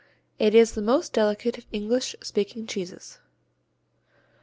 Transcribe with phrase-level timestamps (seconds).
[0.39, 3.19] It is the most delicate of English speaking cheeses.